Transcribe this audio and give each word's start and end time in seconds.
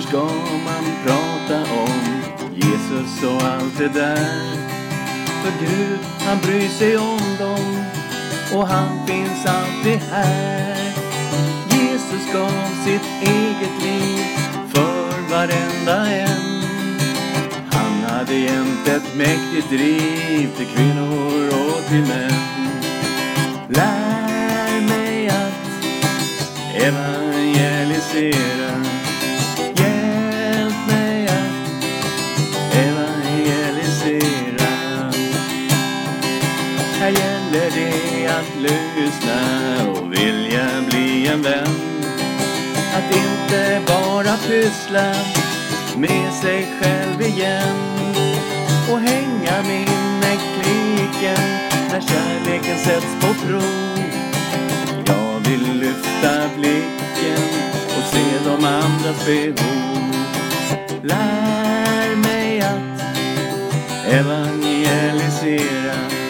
Varför 0.00 0.08
ska 0.08 0.24
man 0.64 0.84
prata 1.06 1.72
om 1.72 2.22
Jesus 2.54 3.22
och 3.24 3.42
allt 3.42 3.78
det 3.78 3.88
där? 3.88 4.56
För 5.42 5.52
Gud, 5.60 5.98
han 6.26 6.38
bryr 6.38 6.68
sig 6.68 6.96
om 6.96 7.20
dem 7.38 7.84
och 8.54 8.68
han 8.68 9.06
finns 9.06 9.46
alltid 9.46 9.98
här. 10.10 10.92
Jesus 11.70 12.32
gav 12.32 12.50
sitt 12.84 13.02
eget 13.22 13.82
liv 13.82 14.24
för 14.74 15.30
varenda 15.30 16.10
en. 16.10 16.62
Han 17.72 18.02
hade 18.16 18.34
jämt 18.34 18.88
ett 18.88 19.16
mäktigt 19.16 19.68
driv 19.70 20.50
till 20.56 20.66
kvinnor 20.66 21.48
och 21.48 21.88
till 21.88 22.02
män. 22.02 22.32
Lär 23.68 24.80
mig 24.80 25.28
att 25.28 25.54
evangelisera. 26.74 28.49
Här 37.10 37.16
gäller 37.16 37.70
det 37.70 38.26
att 38.26 38.56
lyssna 38.62 39.40
och 39.90 40.12
vilja 40.12 40.66
bli 40.90 41.26
en 41.26 41.42
vän. 41.42 41.76
Att 42.94 43.16
inte 43.16 43.80
bara 43.86 44.36
pyssla 44.36 45.14
med 45.96 46.32
sig 46.32 46.68
själv 46.80 47.22
igen 47.22 47.76
och 48.92 49.00
hänga 49.00 49.62
med 49.62 49.88
klicken 50.62 51.40
när 51.90 52.00
kärleken 52.00 52.78
sätts 52.78 53.14
på 53.20 53.34
prov. 53.46 54.02
Jag 55.06 55.40
vill 55.50 55.72
lyfta 55.78 56.48
blicken 56.58 57.42
och 57.86 58.04
se 58.12 58.24
de 58.44 58.64
andras 58.64 59.26
behov. 59.26 60.14
Lär 61.02 62.16
mig 62.16 62.60
att 62.60 63.00
evangelisera. 64.06 66.29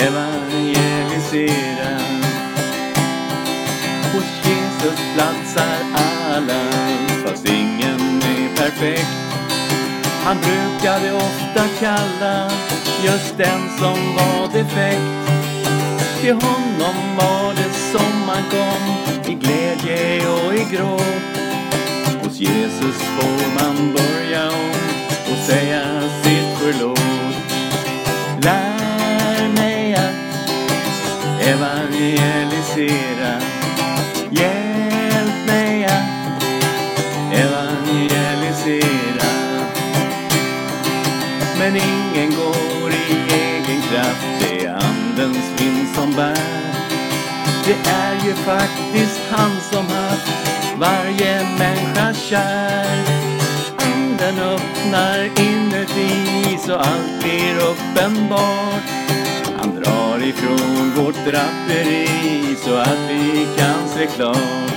Evangelisera. 0.00 1.92
Hos 4.12 4.28
Jesus 4.44 4.98
platsar 5.14 5.78
alla, 5.94 6.62
fast 7.24 7.48
ingen 7.48 8.22
är 8.22 8.56
perfekt. 8.56 9.08
Han 10.24 10.36
brukade 10.36 11.12
ofta 11.12 11.68
kalla 11.80 12.50
just 13.04 13.38
den 13.38 13.68
som 13.78 14.14
var 14.16 14.48
defekt. 14.52 15.00
Till 16.20 16.34
honom 16.34 17.16
var 17.16 17.54
det 17.54 17.72
som 17.92 18.26
man 18.26 18.42
kom 18.50 18.82
i 19.32 19.34
glädje 19.34 20.28
och 20.28 20.54
i 20.54 20.64
gråt. 20.76 21.03
Evangelisera. 31.46 33.40
Hjälp 34.30 35.46
mig 35.46 35.84
att 35.84 36.42
evangelisera. 37.32 39.30
Men 41.58 41.76
ingen 41.76 42.30
går 42.30 42.90
i 42.90 43.16
egen 43.34 43.82
kraft, 43.82 44.26
det 44.40 44.64
är 44.64 44.74
Andens 44.74 45.60
vind 45.60 45.88
som 45.94 46.12
bär. 46.12 46.38
Det 47.64 47.90
är 47.90 48.14
ju 48.26 48.34
faktiskt 48.34 49.20
han 49.30 49.60
som 49.72 49.86
haft 49.86 50.32
varje 50.78 51.42
människa 51.58 52.14
kär. 52.14 52.98
Anden 53.76 54.38
öppnar 54.38 55.24
inuti 55.40 56.58
så 56.66 56.74
allt 56.76 57.22
blir 57.22 57.56
uppenbart 57.56 59.03
ifrån 60.28 60.90
vårt 60.96 61.14
draperi 61.14 62.56
så 62.56 62.74
att 62.74 62.98
vi 63.08 63.46
kan 63.56 63.88
se 63.88 64.06
klart. 64.06 64.72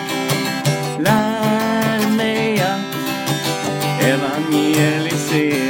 Lär 0.99 2.15
mig 2.17 2.59
att 2.61 4.03
evangelisera 4.03 5.66